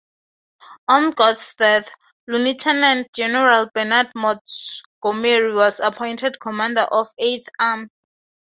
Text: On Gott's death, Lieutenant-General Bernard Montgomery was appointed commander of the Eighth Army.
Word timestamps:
On 0.87 1.11
Gott's 1.11 1.53
death, 1.53 1.91
Lieutenant-General 2.25 3.69
Bernard 3.71 4.11
Montgomery 4.15 5.53
was 5.53 5.79
appointed 5.79 6.39
commander 6.41 6.87
of 6.91 7.07
the 7.19 7.23
Eighth 7.25 7.47
Army. 7.59 7.87